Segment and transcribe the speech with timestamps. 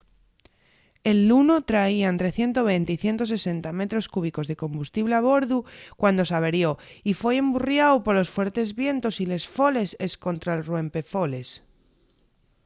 [1.11, 5.59] el luno traía ente 120 y 160 metros cúbicos de combustible a bordu
[5.99, 6.69] cuando s’averió
[7.09, 11.49] y foi emburriáu polos fuertes vientos y les foles escontra’l ruempefoles